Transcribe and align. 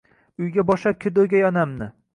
Uyga 0.45 0.65
boshlab 0.71 0.99
kirdi 1.05 1.25
o’gay 1.27 1.49
onamni 1.53 1.95